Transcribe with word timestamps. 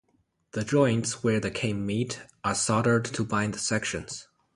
The 0.53 0.63
joints 0.63 1.23
where 1.23 1.39
the 1.39 1.51
came 1.51 1.85
meet 1.85 2.21
are 2.43 2.55
soldered 2.55 3.05
to 3.13 3.23
bind 3.23 3.53
the 3.53 3.59
sections. 3.59 4.27